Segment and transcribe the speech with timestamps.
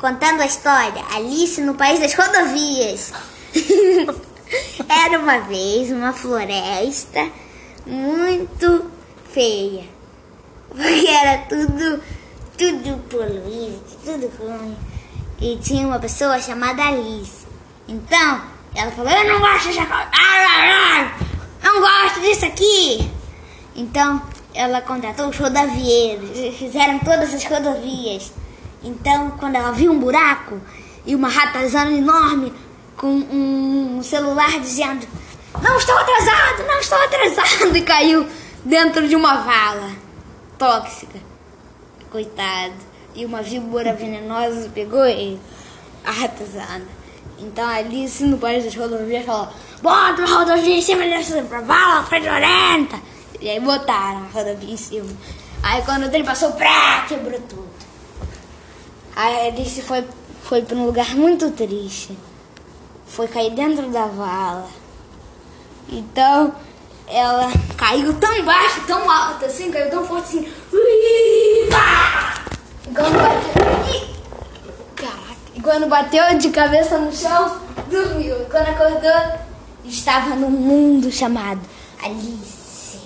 [0.00, 3.12] contando a história Alice no País das Rodovias.
[4.88, 7.30] Era uma vez uma floresta
[7.86, 8.90] muito
[9.32, 9.84] feia.
[10.68, 12.02] Porque era tudo,
[12.56, 14.76] tudo poluído, tudo ruim.
[15.40, 17.46] E tinha uma pessoa chamada Alice.
[17.86, 18.42] Então,
[18.74, 19.78] ela falou, eu não gosto de
[21.62, 23.10] não gosto disso aqui.
[23.74, 24.22] Então,
[24.54, 28.32] ela contratou os rodovieiros, fizeram todas as rodovias.
[28.82, 30.60] Então, quando ela viu um buraco
[31.04, 32.52] e uma ratazana enorme
[32.96, 35.06] com um celular dizendo:
[35.62, 38.26] Não estou atrasado, não estou atrasado, e caiu
[38.64, 39.90] dentro de uma vala
[40.58, 41.18] tóxica.
[42.10, 42.88] Coitado.
[43.14, 45.40] E uma víbora venenosa pegou ele,
[46.04, 46.86] a ratazana.
[47.38, 49.48] Então a Alice no país das rodovias falou:
[49.82, 53.00] Bota a rodovia em cima dessa vala fedorenta.
[53.40, 55.08] E aí botaram a rodovia em cima.
[55.62, 57.87] Aí quando o trem passou, prá, quebrou tudo.
[59.18, 60.04] A Alice foi,
[60.44, 62.16] foi para um lugar muito triste.
[63.04, 64.68] Foi cair dentro da vala.
[65.88, 66.54] Então
[67.08, 70.52] ela caiu tão baixo, tão alto assim, caiu tão forte assim.
[72.94, 74.08] Quando bateu.
[74.94, 75.36] Caraca.
[75.52, 77.60] E quando bateu de cabeça no chão,
[77.90, 78.42] dormiu.
[78.42, 79.40] E quando acordou,
[79.84, 81.60] estava num mundo chamado
[82.04, 83.00] Alice.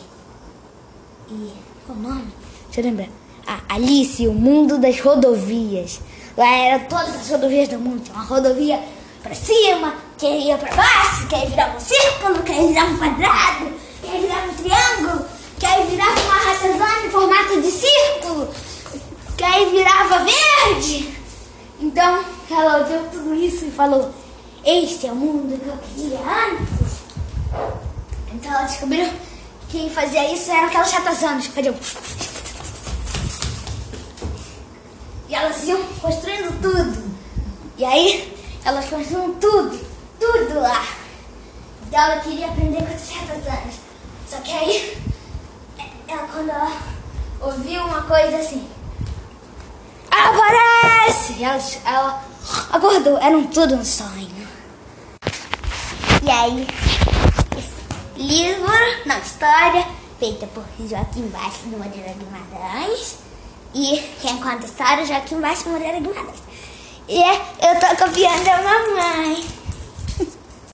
[1.30, 1.52] E
[1.86, 2.28] qual o nome?
[2.66, 3.21] Deixa eu lembrar.
[3.52, 6.00] Ah, Alice, o mundo das rodovias.
[6.38, 8.02] Lá eram todas as rodovias do mundo.
[8.02, 8.82] Tinha uma rodovia
[9.22, 12.96] para cima, que ia para baixo, que aí virava um círculo, que aí virava um
[12.96, 15.26] quadrado, que aí virava um triângulo,
[15.58, 18.48] que aí virava uma ratazana em formato de círculo,
[19.36, 21.14] que aí virava verde.
[21.78, 24.10] Então ela ouviu tudo isso e falou:
[24.64, 27.02] Este é o mundo que eu queria antes.
[28.32, 29.10] Então ela descobriu
[29.68, 31.74] que quem fazia isso eram aquelas ratazanas que faziam.
[35.42, 37.12] Elas iam construindo tudo.
[37.76, 39.78] E aí elas construíam tudo,
[40.20, 40.86] tudo lá.
[41.84, 43.74] Então ela queria aprender com as ratazanas.
[44.28, 44.98] Só que aí,
[46.06, 46.72] ela, quando ela
[47.40, 48.66] ouviu uma coisa assim,
[50.10, 51.42] aparece!
[51.42, 52.24] Ela, ela
[52.70, 54.30] acordou, era um tudo um sonho.
[56.22, 56.66] E aí,
[58.16, 58.72] livro,
[59.04, 59.84] não, história,
[60.20, 63.31] feita por Joaquim Baixo de Moreira Guimarães.
[63.74, 66.42] E quem conta a história é Joaquim Baixo Moreira Guimarães.
[67.08, 69.61] E eu tô copiando a mamãe.